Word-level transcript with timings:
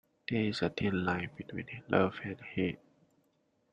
There 0.29 0.43
is 0.45 0.63
a 0.63 0.69
thin 0.71 1.05
line 1.05 1.29
between 1.37 1.83
love 1.87 2.15
and 2.23 2.41
hate. 2.41 2.79